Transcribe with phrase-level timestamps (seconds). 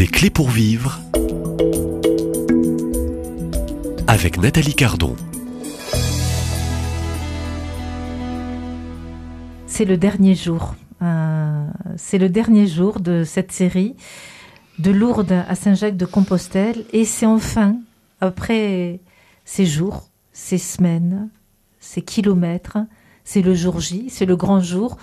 [0.00, 0.98] Des clés pour vivre
[4.06, 5.14] avec Nathalie Cardon.
[9.66, 10.74] C'est le dernier jour.
[11.02, 11.66] Euh,
[11.98, 13.94] c'est le dernier jour de cette série
[14.78, 17.76] de Lourdes à Saint-Jacques de Compostelle et c'est enfin,
[18.22, 19.00] après
[19.44, 21.28] ces jours, ces semaines,
[21.78, 22.78] ces kilomètres,
[23.24, 24.96] c'est le jour J, c'est le grand jour.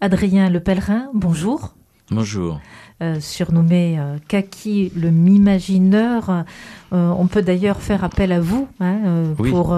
[0.00, 1.74] Adrien Le Pèlerin, bonjour.
[2.10, 2.60] Bonjour.
[3.02, 6.44] Euh, surnommé euh, Kaki le mimagineur.
[6.92, 9.76] Euh, on peut d'ailleurs faire appel à vous hein, pour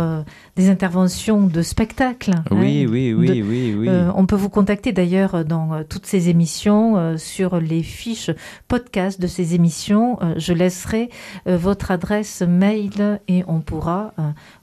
[0.54, 2.32] des interventions de spectacle.
[2.36, 3.88] Hein, oui, oui, oui, oui, oui.
[4.14, 8.30] on peut vous contacter d'ailleurs dans toutes ces émissions, sur les fiches
[8.68, 10.18] podcast de ces émissions.
[10.36, 11.08] je laisserai
[11.46, 14.12] votre adresse mail et on pourra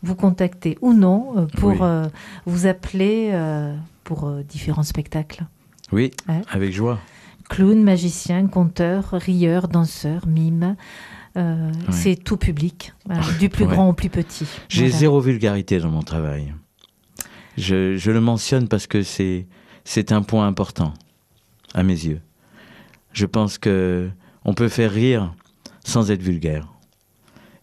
[0.03, 1.85] vous contacter ou non pour
[2.45, 3.33] vous appeler
[4.03, 5.45] pour différents spectacles.
[5.91, 6.11] Oui,
[6.51, 6.99] avec joie.
[7.49, 10.75] Clown, magicien, conteur, rieur, danseur, mime.
[11.37, 12.93] Euh, c'est tout public,
[13.39, 14.47] du plus grand au plus petit.
[14.69, 16.53] J'ai zéro vulgarité dans mon travail.
[17.57, 19.45] Je, le mentionne parce que c'est
[19.83, 20.93] c'est un point important
[21.73, 22.21] à mes yeux.
[23.11, 24.09] Je pense que
[24.45, 25.33] on peut faire rire
[25.83, 26.69] sans être vulgaire.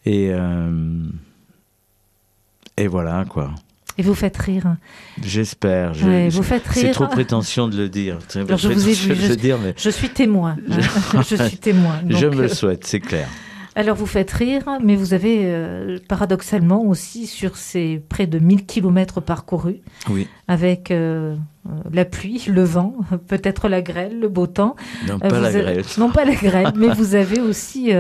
[0.05, 1.06] Et euh,
[2.77, 3.55] et voilà quoi.
[3.98, 4.77] Et vous faites rire.
[5.23, 5.93] J'espère.
[5.93, 6.83] vous faites rire.
[6.87, 8.19] C'est trop prétention de le dire.
[8.33, 9.75] je, vous ai, je, dire, mais...
[9.77, 10.57] je suis témoin.
[11.29, 12.01] je suis témoin.
[12.09, 13.29] je me le euh, souhaite, c'est clair.
[13.75, 18.67] Alors vous faites rire, mais vous avez euh, paradoxalement aussi sur ces près de 1000
[18.67, 20.29] kilomètres parcourus, oui.
[20.47, 21.37] avec euh,
[21.91, 22.97] la pluie, le vent,
[23.29, 24.77] peut-être la grêle, le beau temps.
[25.09, 25.84] Non, pas la grêle.
[25.99, 27.93] Non, pas la grêle, mais vous avez aussi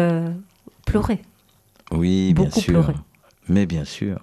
[0.86, 1.20] pleuré.
[1.90, 2.72] Oui, Beaucoup bien sûr.
[2.72, 2.94] Pleuré.
[3.48, 4.18] Mais bien sûr.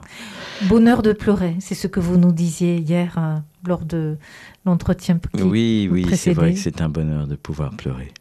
[0.67, 4.17] Bonheur de pleurer, c'est ce que vous nous disiez hier euh, lors de
[4.65, 5.19] l'entretien.
[5.33, 8.13] Oui, oui, c'est vrai que c'est un bonheur de pouvoir pleurer.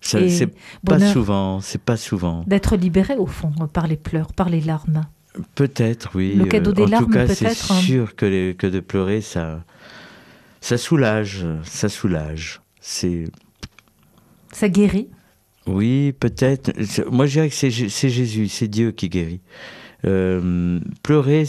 [0.00, 2.44] C'est pas souvent, c'est pas souvent.
[2.46, 5.06] D'être libéré au fond par les pleurs, par les larmes.
[5.54, 6.34] Peut-être, oui.
[6.34, 7.80] Le cadeau des en larmes, tout cas, c'est hein.
[7.80, 9.64] sûr que, que de pleurer, ça,
[10.60, 12.60] ça soulage, ça soulage.
[12.80, 13.24] C'est.
[14.52, 15.08] Ça guérit.
[15.66, 16.72] Oui, peut-être.
[17.10, 17.70] Moi, je dirais que c'est
[18.10, 19.40] Jésus, c'est Dieu qui guérit.
[20.06, 21.44] Euh, pleurer,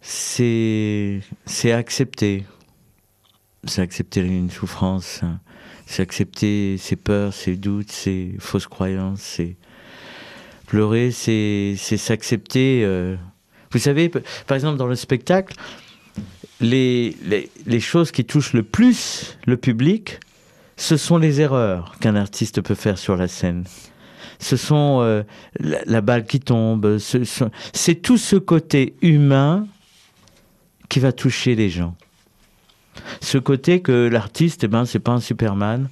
[0.00, 1.22] c'est
[1.64, 2.44] accepter.
[3.64, 5.38] C'est accepter une souffrance, hein.
[5.86, 9.40] c'est accepter ses peurs, ses doutes, ses fausses croyances.
[10.66, 12.82] Pleurer, c'est s'accepter.
[12.84, 13.16] Euh.
[13.70, 15.54] Vous savez, par exemple dans le spectacle,
[16.60, 17.16] les,
[17.66, 20.18] les choses qui touchent le plus le public,
[20.76, 23.64] ce sont les erreurs qu'un artiste peut faire sur la scène
[24.42, 25.22] ce sont euh,
[25.60, 29.66] la, balle qui tombe, c'est tout ce côté humain
[30.88, 31.94] qui va toucher les gens.
[33.20, 35.88] Ce côté que l'artiste, eh ben, c'est pas un Superman,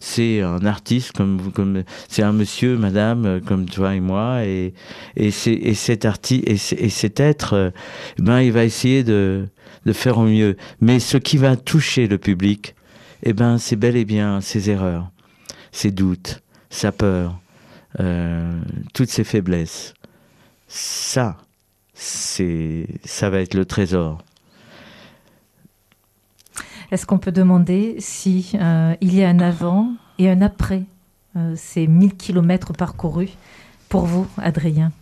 [0.00, 4.74] c'est un artiste comme comme c'est un monsieur, madame euh, comme toi et moi, et
[5.16, 7.70] et, et cet artiste et, cet être, euh,
[8.18, 9.46] eh ben, il va essayer de
[9.86, 10.56] de faire au mieux.
[10.80, 12.74] Mais ce qui va toucher le public,
[13.22, 15.08] eh ben, c'est bel et bien ses erreurs,
[15.70, 17.40] ses doutes, sa peur,
[18.00, 18.60] euh,
[18.92, 19.94] toutes ces faiblesses.
[20.68, 21.36] Ça,
[21.94, 24.22] c'est, ça va être le trésor.
[26.90, 30.84] Est-ce qu'on peut demander si euh, il y a un avant et un après
[31.36, 33.30] euh, ces 1000 kilomètres parcourus
[33.88, 34.92] pour vous, Adrien?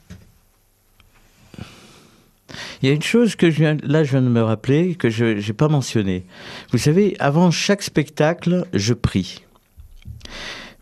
[2.82, 5.10] Il y a une chose que je viens, là je viens de me rappeler que
[5.10, 6.24] je n'ai pas mentionné.
[6.70, 9.42] Vous savez, avant chaque spectacle, je prie.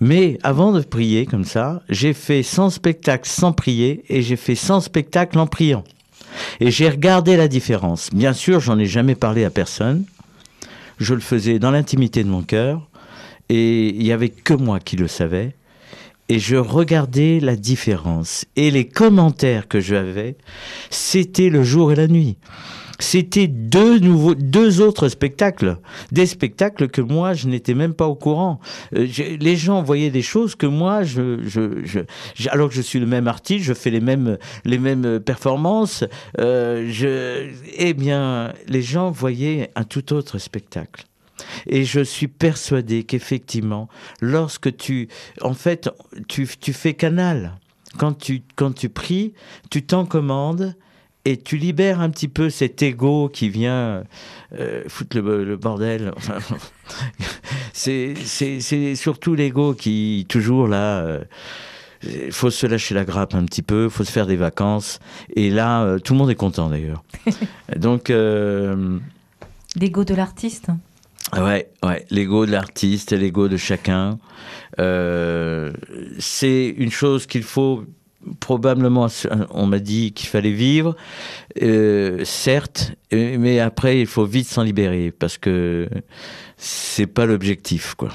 [0.03, 4.57] Mais avant de prier comme ça, j'ai fait 100 spectacles sans prier et j'ai fait
[4.57, 5.85] 100 spectacles en priant.
[6.59, 8.11] Et j'ai regardé la différence.
[8.13, 10.05] Bien sûr, j'en ai jamais parlé à personne.
[10.99, 12.89] Je le faisais dans l'intimité de mon cœur
[13.49, 15.55] et il y avait que moi qui le savais.
[16.29, 18.45] Et je regardais la différence.
[18.57, 20.35] Et les commentaires que j'avais,
[20.91, 22.39] c'était le jour et la nuit
[23.03, 25.79] c'était deux nouveaux, deux autres spectacles,
[26.11, 28.61] des spectacles que moi je n'étais même pas au courant.
[28.97, 29.07] Euh,
[29.41, 32.01] les gens voyaient des choses que moi, je, je,
[32.49, 36.05] alors que je suis le même artiste, je fais les mêmes, les mêmes performances.
[36.39, 41.05] Euh, je, eh bien, les gens voyaient un tout autre spectacle.
[41.67, 43.89] Et je suis persuadé qu'effectivement,
[44.21, 45.09] lorsque tu,
[45.41, 45.91] en fait,
[46.29, 47.59] tu, tu fais canal,
[47.99, 49.33] quand tu, quand tu pries,
[49.71, 50.75] tu t'en commandes
[51.25, 54.05] et tu libères un petit peu cet ego qui vient
[54.59, 56.13] euh, foutre le, bordel.
[57.73, 58.15] c'est
[58.95, 61.21] surtout l'ego qui, toujours là,
[62.03, 64.99] il euh, faut se lâcher la grappe un petit peu, faut se faire des vacances.
[65.37, 67.03] Et là, euh, tout le monde est content d'ailleurs.
[67.77, 68.13] Donc.
[69.75, 70.69] L'ego de l'artiste
[71.37, 74.19] Ouais, ouais, l'ego de l'artiste, l'ego de chacun.
[74.79, 75.73] Euh,
[76.19, 77.85] c'est une chose qu'il faut
[78.41, 79.07] probablement,
[79.51, 80.97] on m'a dit qu'il fallait vivre,
[81.63, 85.89] euh, certes, mais après il faut vite s'en libérer parce que
[86.57, 88.11] c'est pas l'objectif, quoi.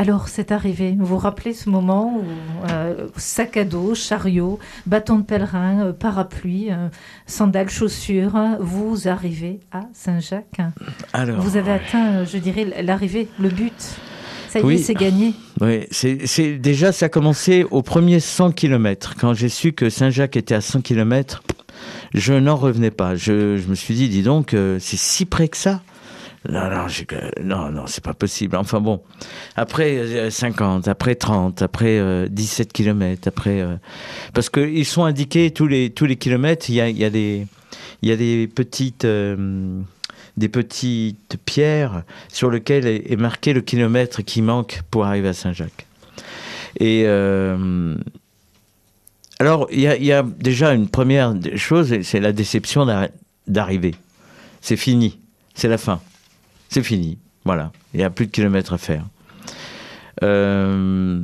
[0.00, 0.94] Alors, c'est arrivé.
[0.98, 5.92] Vous vous rappelez ce moment où euh, sac à dos, chariot, bâton de pèlerin, euh,
[5.92, 6.88] parapluie, euh,
[7.26, 10.60] sandales, chaussures, vous arrivez à Saint-Jacques?
[11.38, 14.00] Vous avez atteint, je dirais, l'arrivée, le but?
[14.50, 15.32] Ça y est, c'est gagné.
[15.60, 19.14] Oui, c'est déjà ça a commencé au premier 100 km.
[19.18, 21.42] Quand j'ai su que Saint-Jacques était à 100 km,
[22.14, 23.14] je n'en revenais pas.
[23.14, 25.82] Je, je, me suis dit, dis donc, c'est si près que ça.
[26.48, 26.86] Non, non,
[27.42, 28.56] non, non, c'est pas possible.
[28.56, 29.02] Enfin bon,
[29.56, 33.76] après 50, euh, après 30, après 17 euh, kilomètres, après, euh,
[34.32, 36.70] parce qu'ils sont indiqués tous les tous les kilomètres.
[36.70, 37.46] Il y a, y a des
[38.02, 39.06] y a des petites
[40.40, 45.86] des petites pierres sur lesquelles est, marqué le kilomètre qui manque pour arriver à Saint-Jacques.
[46.80, 47.06] Et
[49.38, 52.86] alors il y, a, il y a déjà une première chose, c'est la déception
[53.46, 53.94] d'arriver.
[54.60, 55.18] C'est fini,
[55.54, 56.00] c'est la fin
[56.70, 57.18] c'est fini.
[57.44, 59.04] Voilà, il n'y a plus de kilomètres à faire.
[60.22, 61.22] Euh,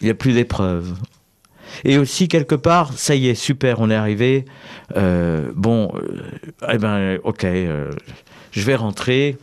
[0.00, 0.94] il n'y a plus d'épreuves.
[1.84, 4.44] Et aussi, quelque part, ça y est, super, on est arrivé.
[4.96, 6.22] Euh, bon, euh,
[6.72, 7.46] eh ben, ok,
[8.52, 9.36] je vais rentrer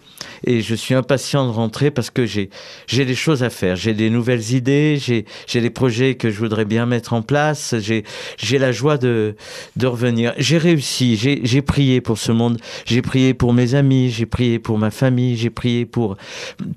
[0.46, 2.50] et je suis impatient de rentrer parce que j'ai
[2.88, 6.40] j'ai des choses à faire, j'ai des nouvelles idées, j'ai j'ai des projets que je
[6.40, 8.04] voudrais bien mettre en place, j'ai
[8.38, 9.36] j'ai la joie de
[9.76, 10.34] de revenir.
[10.38, 14.60] J'ai réussi, j'ai j'ai prié pour ce monde, j'ai prié pour mes amis, j'ai prié
[14.60, 16.18] pour ma famille, j'ai prié pour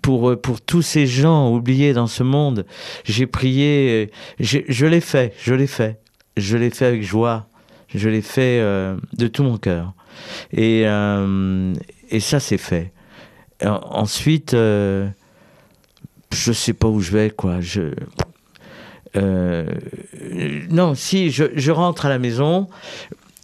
[0.03, 2.67] pour pour tous ces gens oubliés dans ce monde.
[3.05, 6.01] J'ai prié, je l'ai fait, je l'ai fait,
[6.37, 7.49] je l'ai fait avec joie,
[7.95, 9.95] je l'ai fait euh, de tout mon cœur.
[10.53, 11.75] Et, euh,
[12.11, 12.93] et ça, c'est fait.
[13.63, 15.09] Ensuite, euh,
[16.33, 17.61] je sais pas où je vais, quoi.
[17.61, 17.93] Je,
[19.17, 19.67] euh,
[20.71, 22.69] non, si, je, je, rentre à la maison,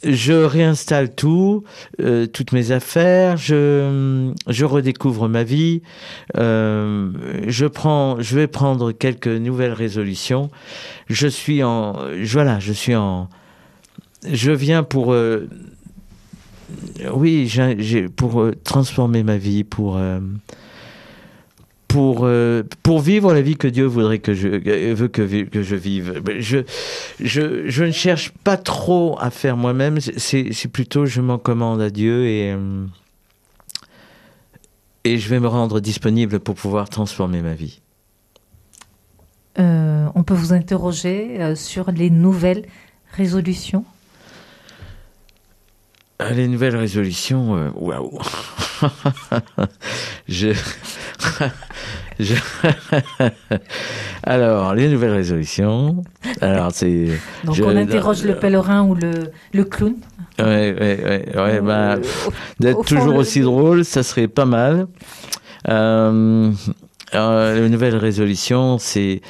[0.04, 1.64] je réinstalle tout,
[2.00, 5.82] euh, toutes mes affaires, je, je redécouvre ma vie,
[6.36, 7.10] euh,
[7.46, 10.50] je prends, je vais prendre quelques nouvelles résolutions.
[11.08, 13.28] Je suis en, voilà, je suis en,
[14.30, 15.14] je viens pour
[17.12, 17.52] oui,
[18.16, 20.20] pour euh, transformer ma vie, pour euh,
[21.88, 25.76] pour euh, pour vivre la vie que Dieu voudrait que je veut que, que je
[25.76, 26.22] vive.
[26.38, 26.58] Je,
[27.20, 30.00] je je ne cherche pas trop à faire moi-même.
[30.00, 32.56] C'est plutôt je m'en commande à Dieu et
[35.04, 37.80] et je vais me rendre disponible pour pouvoir transformer ma vie.
[39.58, 42.66] on peut vous interroger sur les nouvelles
[43.12, 43.84] résolutions
[46.34, 48.18] les nouvelles résolutions, euh, waouh.
[50.28, 50.48] je...
[52.20, 52.34] je...
[54.22, 56.02] Alors, les nouvelles résolutions.
[56.40, 57.08] Alors, c'est.
[57.44, 59.94] Donc, on interroge le pèlerin ou le, le clown.
[60.38, 61.36] Ouais, ouais, ouais.
[61.36, 61.96] ouais bah,
[62.60, 64.86] D'être toujours aussi drôle, ça serait pas mal.
[65.68, 66.52] Euh,
[67.12, 69.20] les nouvelles résolutions, c'est.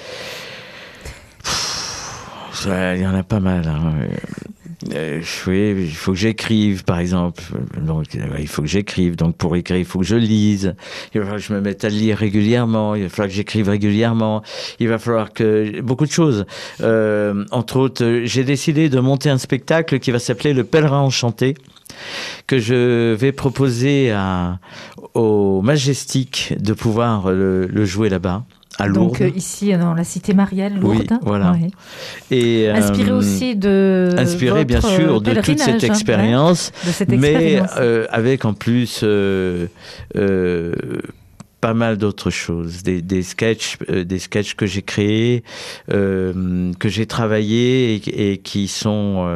[2.64, 3.68] Il y en a pas mal.
[3.68, 3.92] Hein.
[4.92, 7.42] Euh, oui, il faut que j'écrive, par exemple.
[7.80, 9.16] Donc, euh, il faut que j'écrive.
[9.16, 10.74] Donc, pour écrire, il faut que je lise.
[11.14, 12.94] Il va falloir que je me mette à lire régulièrement.
[12.94, 14.42] Il va falloir que j'écrive régulièrement.
[14.78, 16.46] Il va falloir que beaucoup de choses.
[16.80, 21.54] Euh, entre autres, j'ai décidé de monter un spectacle qui va s'appeler Le Pèlerin enchanté
[22.46, 24.58] que je vais proposer à,
[25.14, 28.44] au Majestic de pouvoir le jouer là-bas.
[28.84, 31.06] Donc euh, ici dans la cité mariale, Lourdes.
[31.10, 31.56] Oui, voilà.
[32.30, 36.72] Et inspiré euh, aussi de inspiré bien sûr de toute cette hein, expérience,
[37.08, 39.04] mais euh, avec en plus
[41.62, 45.42] pas mal d'autres choses, des, des sketchs, des sketchs que j'ai créés,
[45.88, 49.26] que j'ai travaillés et, qui sont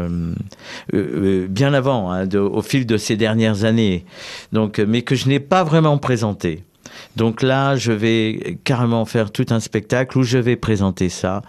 [0.92, 4.04] bien avant, hein, au fil de ces dernières années.
[4.52, 6.62] Donc, mais que je n'ai pas vraiment présenté.
[7.16, 11.42] Donc là, je vais carrément faire tout un spectacle où je vais présenter ça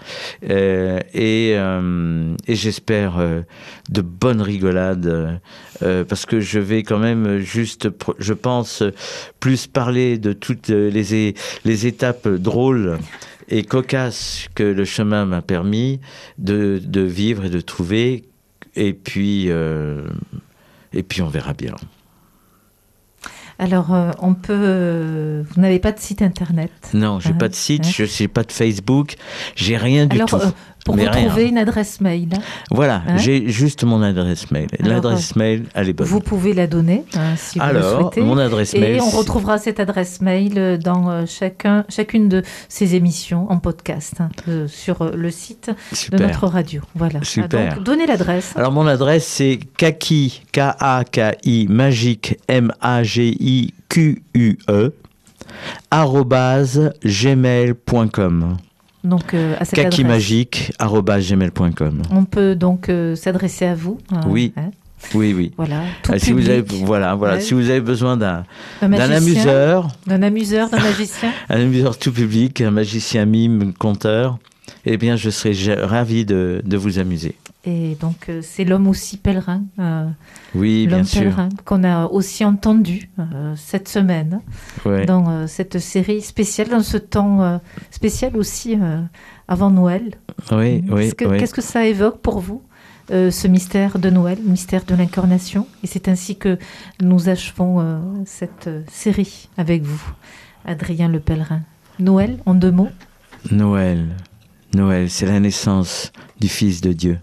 [0.50, 3.42] euh, et, euh, et j'espère euh,
[3.90, 5.40] de bonnes rigolades
[6.08, 7.90] parce que je vais quand même juste,
[8.20, 8.84] je pense,
[9.40, 11.34] plus parler de toutes les,
[11.66, 13.00] les étapes drôles
[13.50, 16.00] et cocasses que le chemin m'a permis
[16.38, 18.26] de, de, vivre et de trouver.
[18.76, 19.50] Et puis,
[20.94, 21.74] et puis on verra bien.
[23.62, 24.54] Alors, euh, on peut.
[24.58, 28.28] Euh, vous n'avez pas de site internet Non, j'ai n'ai pas de site, je n'ai
[28.28, 29.14] pas de Facebook,
[29.56, 30.36] j'ai rien du tout.
[30.36, 30.52] Alors,
[30.86, 31.28] pour Mais vous rien.
[31.28, 32.30] trouver une adresse mail.
[32.72, 34.68] Voilà, Hein j'ai juste mon adresse mail.
[34.80, 36.08] L'adresse mail, elle est bonne.
[36.08, 38.22] Vous pouvez la donner hein, si vous le Alors, souhaitez.
[38.22, 38.96] mon adresse mail.
[38.98, 43.58] Et on retrouvera cette adresse mail euh, dans euh, chacun, chacune de ces émissions en
[43.60, 45.72] podcast hein, euh, sur euh, le site
[46.12, 46.82] de notre radio.
[46.96, 47.20] Voilà.
[47.22, 47.76] Ah, Super.
[47.76, 48.54] donc, donnez l'adresse.
[48.56, 54.22] Alors mon adresse c'est kaki k a k i magique m a g i q
[54.34, 54.92] u e
[55.92, 58.58] arrobase gmail.com
[59.04, 60.06] Donc, euh, à cette kaki adresse.
[60.08, 63.98] magique arobase gmail.com On peut donc euh, s'adresser à vous.
[64.14, 64.54] hein, Oui.
[64.58, 64.70] hein,
[65.16, 65.82] oui oui voilà.
[66.04, 67.42] Tout Ah, si vous avez voilà voilà Ouais.
[67.42, 68.44] si vous avez besoin d'un
[68.84, 71.32] un d'un amuseur d'un amuseur, d'un magicien.
[71.50, 74.38] un amuseur tout public un magicien mime conteur
[74.86, 77.36] eh bien je serai ravi de, de vous amuser
[77.66, 80.08] Et donc, euh, c'est l'homme aussi pèlerin, euh,
[80.56, 84.42] oui bien l'homme sûr pèlerin, qu'on a aussi entendu euh, cette semaine
[84.86, 85.06] Ouais.
[85.06, 87.62] dans cette série spéciale, dans ce temps
[87.92, 88.78] spécial aussi
[89.48, 90.16] avant Noël.
[90.52, 91.48] oui oui, Qu'est-ce que, oui.
[91.50, 92.62] que ça évoque pour vous,
[93.10, 95.68] ce mystère de Noël, le mystère de l'incarnation?
[95.84, 96.58] Et c'est ainsi que
[97.02, 97.74] nous achevons
[98.26, 100.02] cette série avec vous,
[100.66, 101.62] Adrien le pèlerin.
[102.00, 102.90] Noël, en deux mots?
[103.52, 104.08] Noël,
[104.74, 107.20] Noël, c'est la naissance du Fils de Dieu.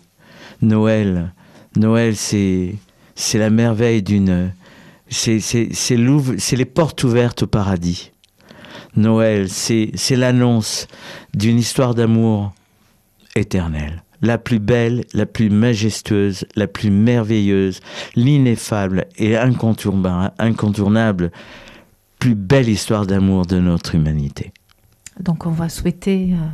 [0.63, 1.33] Noël,
[1.77, 2.75] Noël, c'est
[3.15, 4.53] c'est la merveille d'une,
[5.09, 5.97] c'est
[6.57, 8.13] les portes ouvertes au paradis.
[8.97, 10.87] Noël, c'est l'annonce
[11.35, 12.53] d'une histoire d'amour
[13.35, 17.81] éternelle, la plus belle, la plus majestueuse, la plus merveilleuse,
[18.15, 21.31] l'ineffable et incontourba- incontournable,
[22.19, 24.53] plus belle histoire d'amour de notre humanité.
[25.21, 26.47] Donc on va souhaiter euh,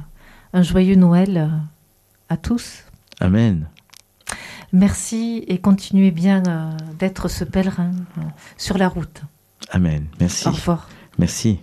[0.54, 1.48] un joyeux Noël euh,
[2.30, 2.84] à tous.
[3.20, 3.66] Amen.
[4.72, 8.22] Merci et continuez bien euh, d'être ce pèlerin euh,
[8.56, 9.22] sur la route.
[9.70, 10.06] Amen.
[10.20, 10.48] Merci.
[10.48, 10.88] Au revoir.
[11.18, 11.60] Merci.